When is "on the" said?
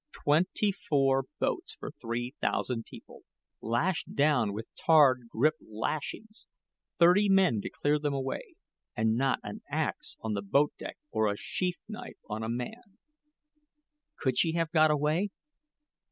10.21-10.41